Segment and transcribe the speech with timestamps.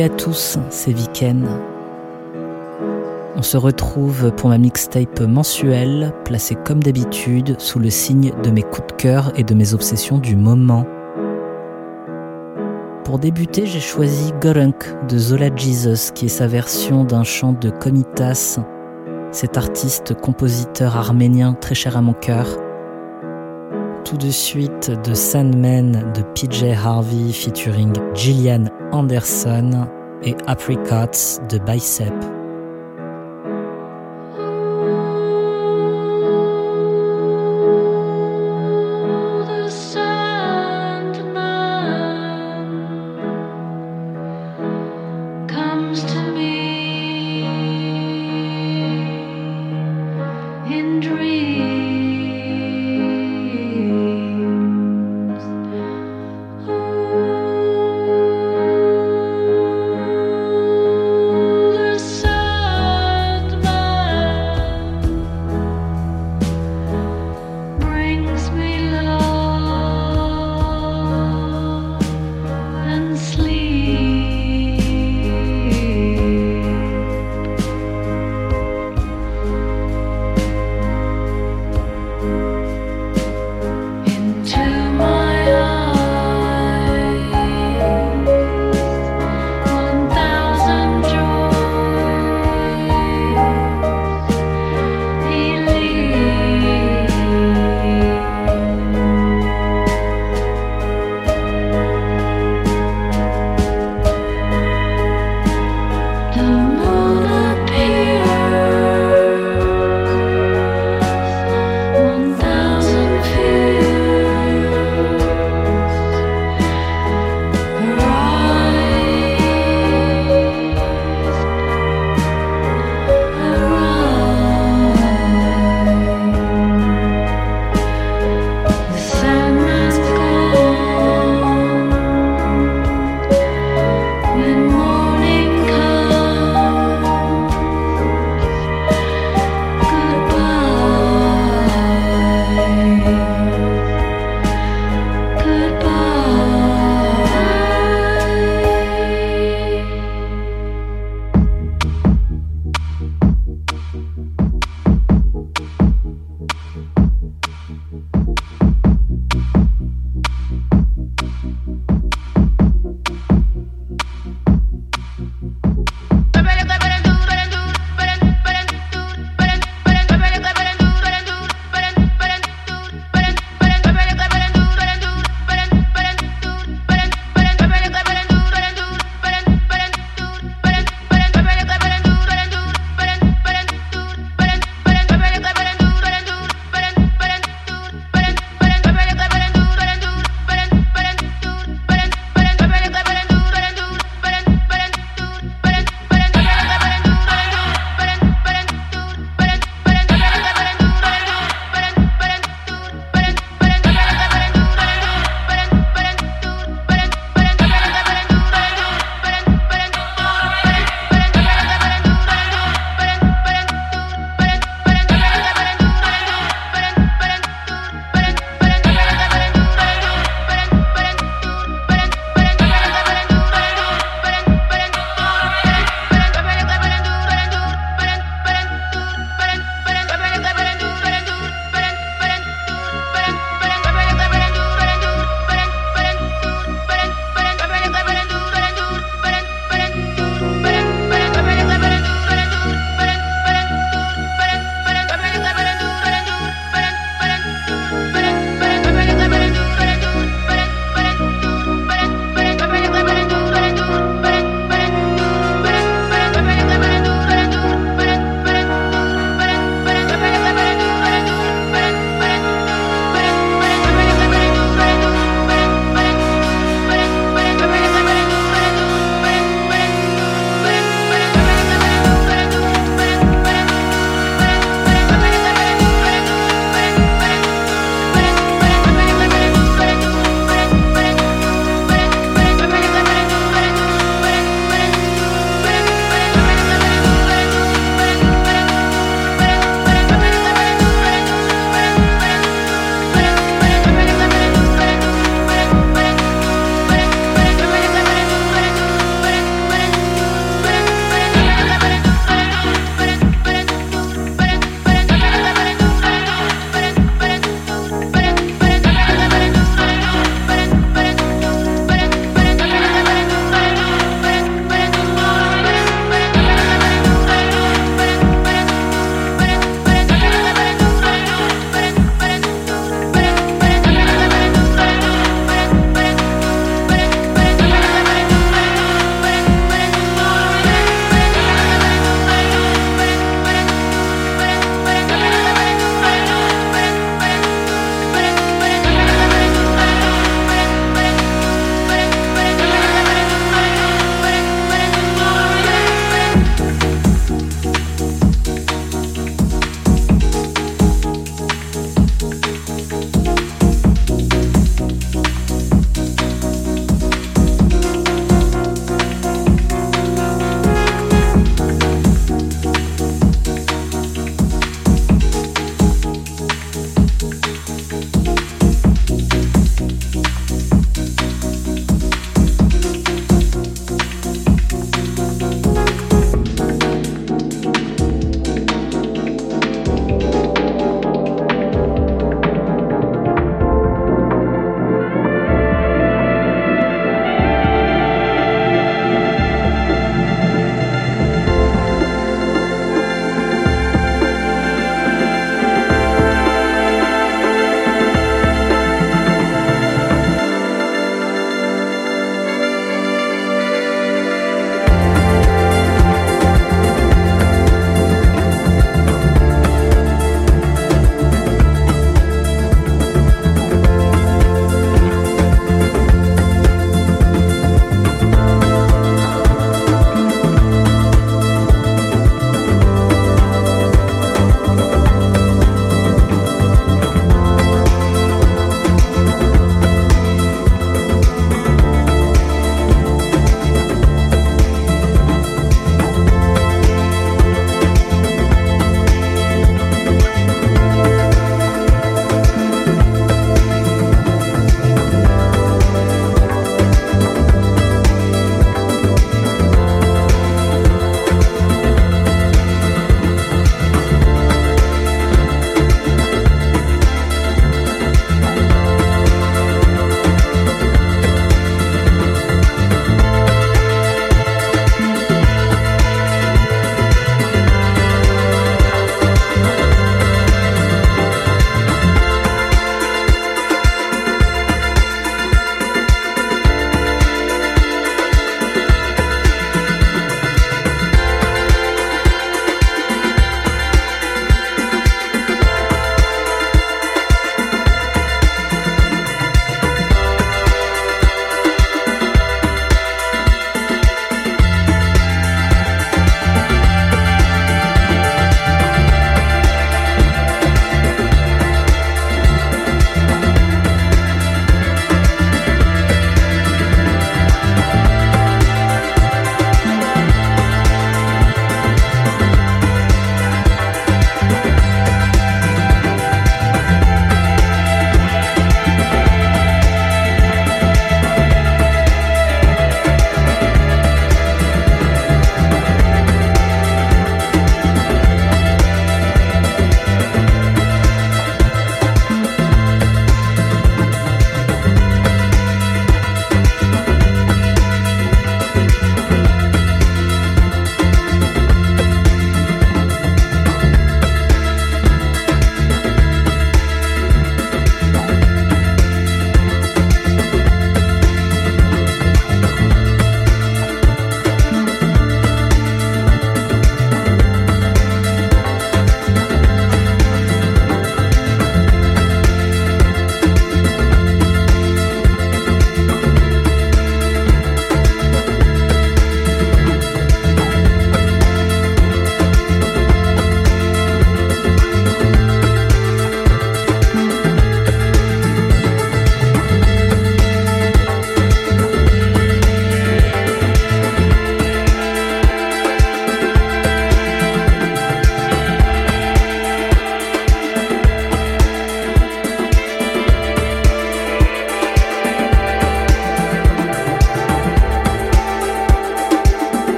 [0.00, 1.46] À tous, c'est Viken.
[3.36, 8.62] On se retrouve pour ma mixtape mensuelle, placée comme d'habitude sous le signe de mes
[8.62, 10.86] coups de cœur et de mes obsessions du moment.
[13.04, 17.68] Pour débuter, j'ai choisi Gorunk de Zola Jesus, qui est sa version d'un chant de
[17.68, 18.60] Komitas,
[19.30, 22.46] cet artiste compositeur arménien très cher à mon cœur.
[24.06, 29.86] Tout de suite de Sandman de PJ Harvey featuring Gillian Anderson
[30.22, 32.31] et Apricots de Bicep.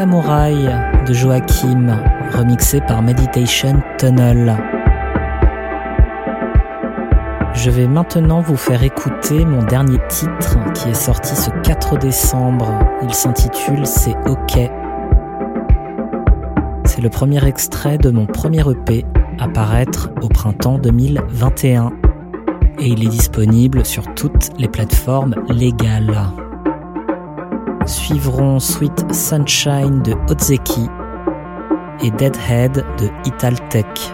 [0.00, 0.66] Samouraï
[1.06, 1.94] de Joachim,
[2.32, 4.56] remixé par Meditation Tunnel.
[7.52, 12.72] Je vais maintenant vous faire écouter mon dernier titre qui est sorti ce 4 décembre.
[13.02, 14.70] Il s'intitule C'est OK.
[16.86, 19.04] C'est le premier extrait de mon premier EP
[19.38, 21.90] à paraître au printemps 2021
[22.78, 26.16] et il est disponible sur toutes les plateformes légales.
[27.90, 30.88] Suivront Sweet Sunshine de Otzeki
[32.04, 34.12] et Deadhead de Italtech.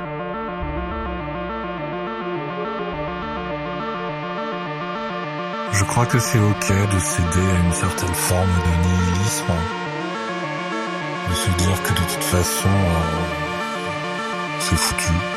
[5.73, 9.53] Je crois que c'est ok de céder à une certaine forme de nihilisme,
[11.29, 13.27] de se dire que de toute façon, euh,
[14.59, 15.36] c'est foutu.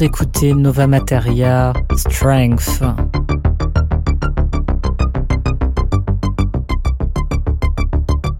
[0.00, 2.82] D'écouter Nova Materia Strength.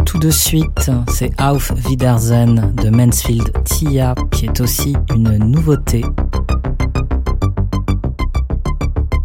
[0.07, 6.03] Tout de suite, c'est Auf Wiedersehen de Mansfield Tia qui est aussi une nouveauté.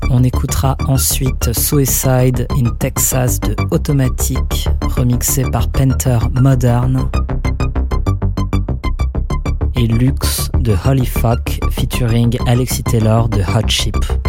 [0.09, 7.09] On écoutera ensuite Suicide in Texas de Automatic, remixé par Panther Modern.
[9.77, 14.24] Et Lux de Holy Fuck featuring Alexis Taylor de Hot Chip.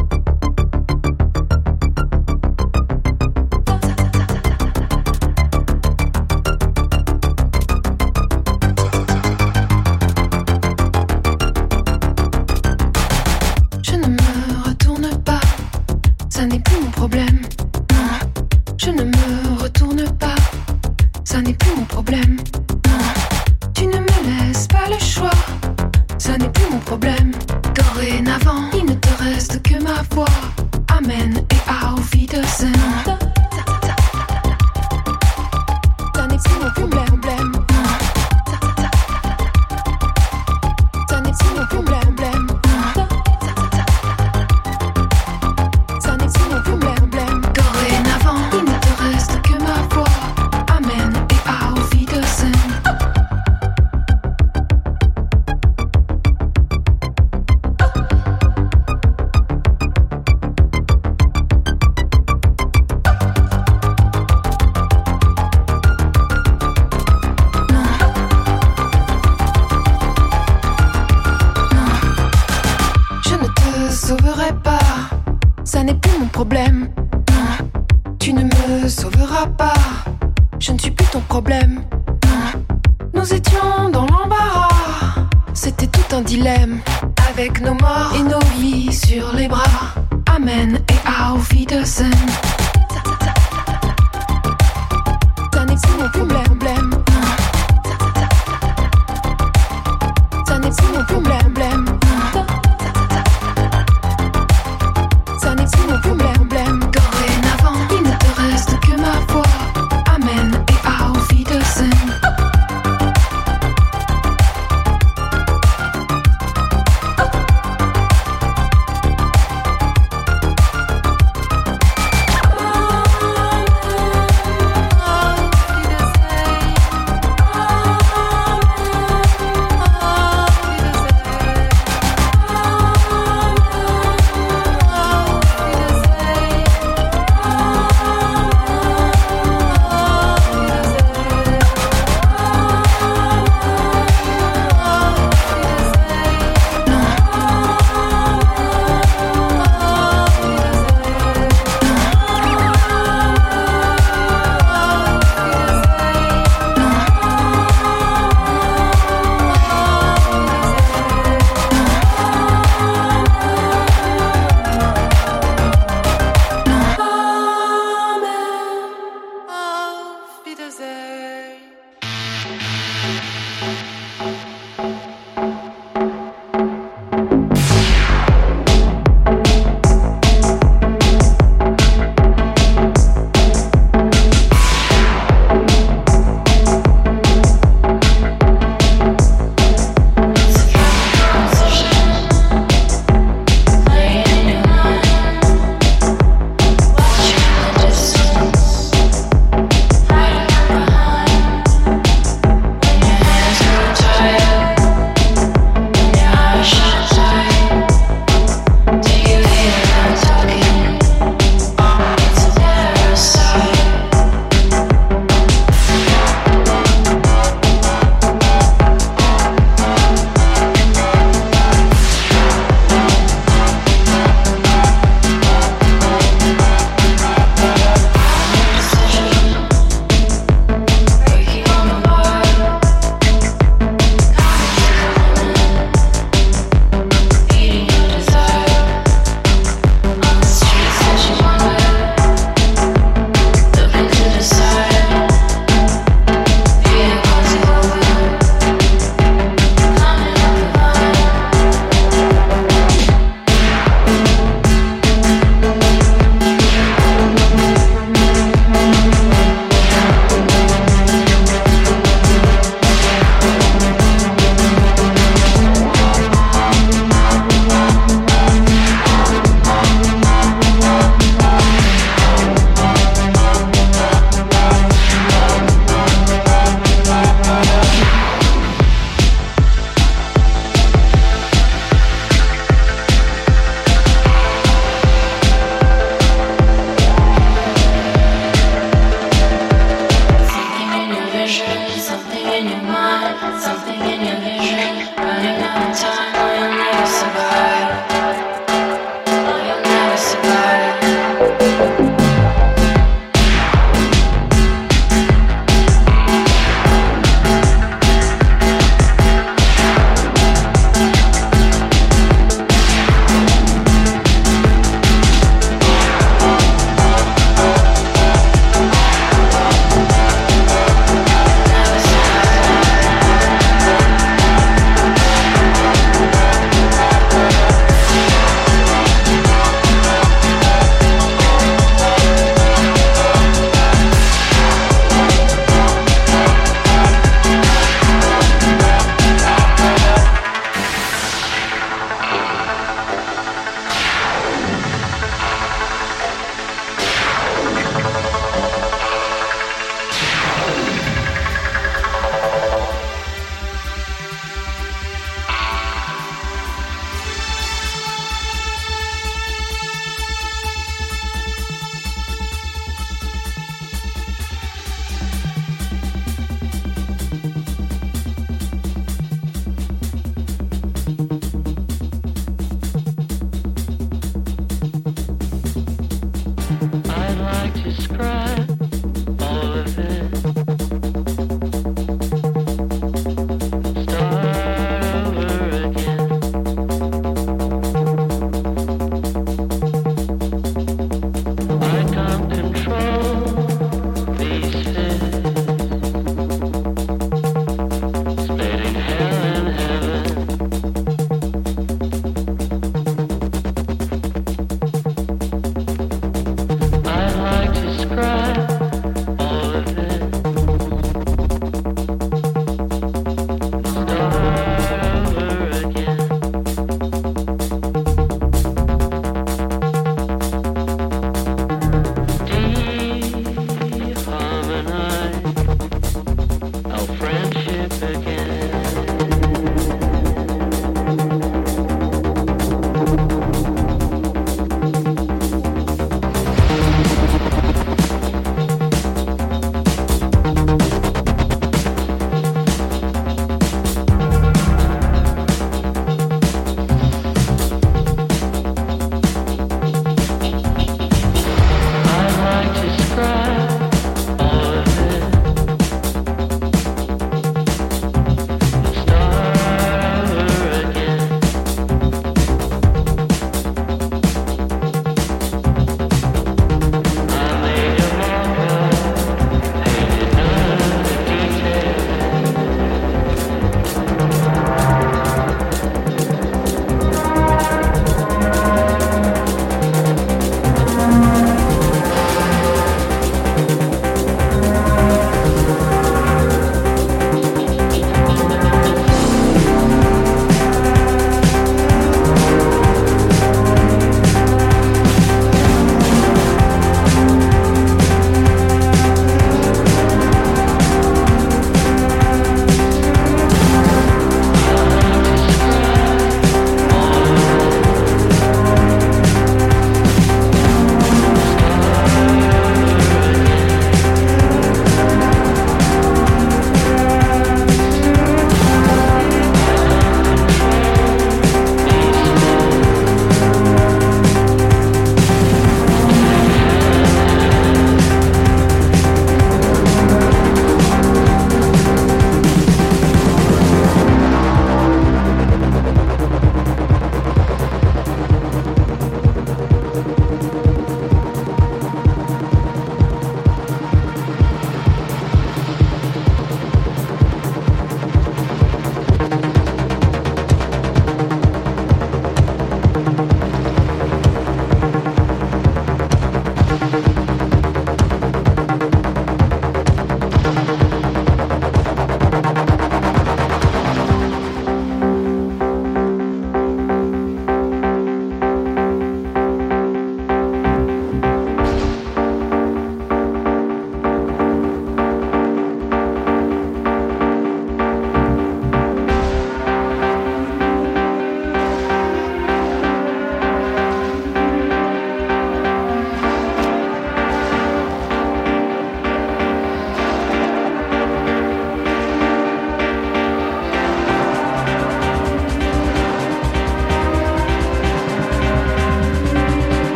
[91.05, 92.46] Auf Wiedersehen.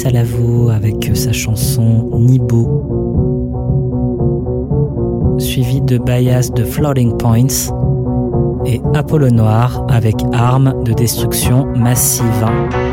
[0.00, 2.86] C'est Mélissa Lavo avec sa chanson Nibo,
[5.38, 7.70] suivi de Bias de Floating Points
[8.64, 12.89] et Apollo Noir avec Armes de destruction massive.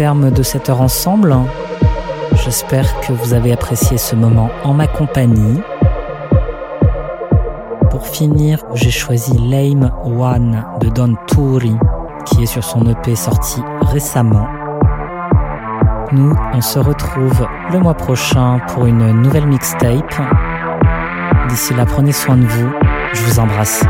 [0.00, 1.36] Terme de cette heure ensemble.
[2.32, 5.60] J'espère que vous avez apprécié ce moment en ma compagnie.
[7.90, 11.76] Pour finir, j'ai choisi Lame One de Don Turi,
[12.24, 14.46] qui est sur son EP sorti récemment.
[16.12, 20.14] Nous, on se retrouve le mois prochain pour une nouvelle mixtape.
[21.50, 22.70] D'ici là, prenez soin de vous.
[23.12, 23.84] Je vous embrasse.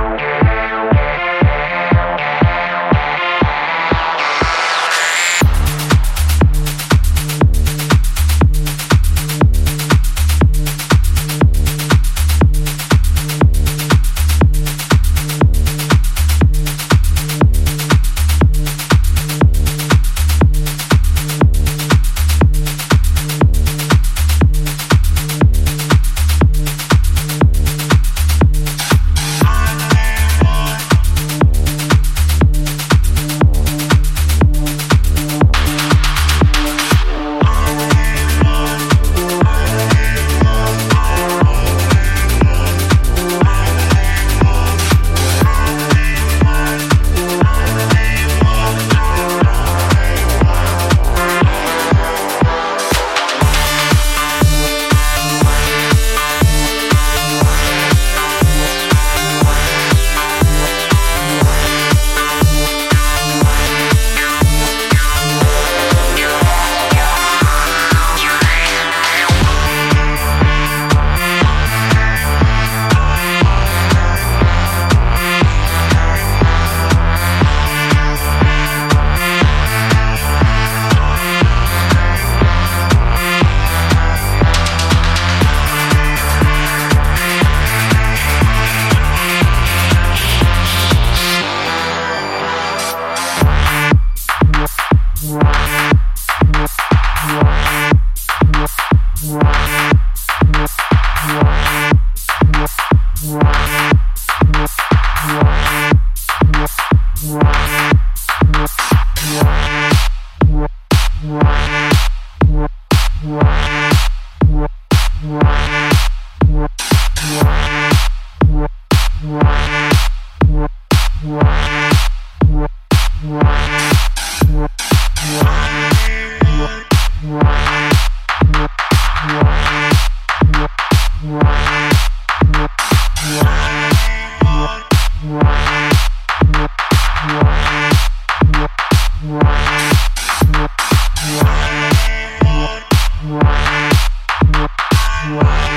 [145.31, 145.70] Wow.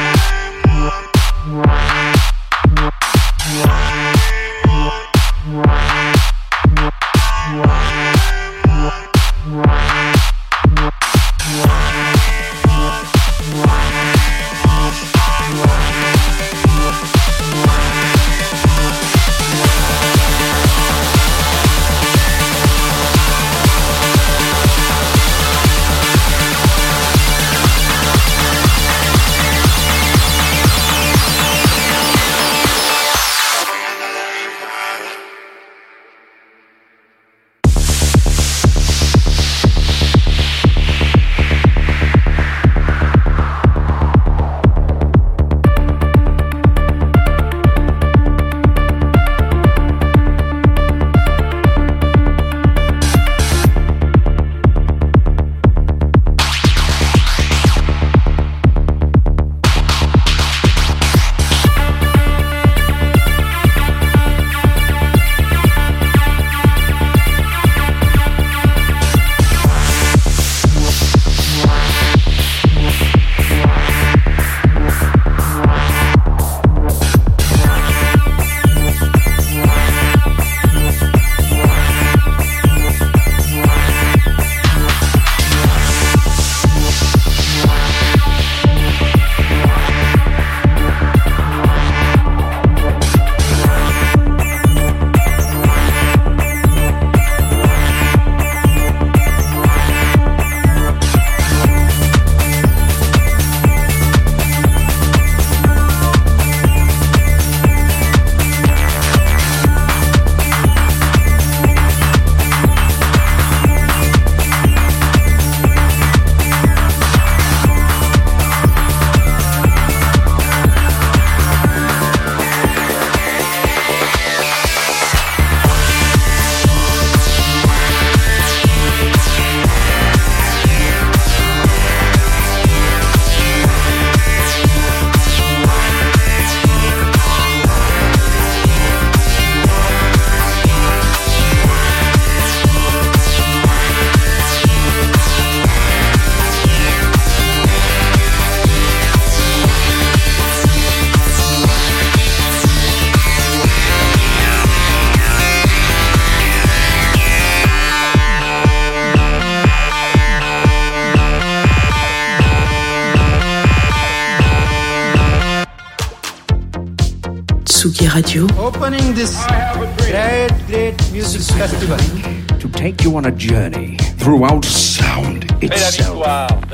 [171.53, 172.59] Great music festival.
[172.59, 176.19] To take you on a journey throughout sound itself.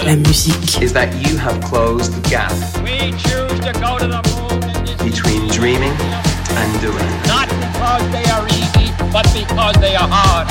[0.04, 0.82] La musique.
[0.82, 2.52] is that you have closed the gap
[2.84, 5.96] We choose to go to the moon between dreaming
[6.60, 7.12] and doing.
[7.28, 10.48] not because they are easy, but because they are hard.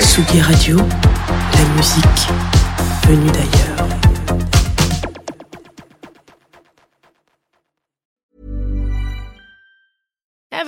[0.00, 0.76] Tsugi Radio.
[0.76, 2.28] La musique
[3.06, 4.07] venue d'ailleurs.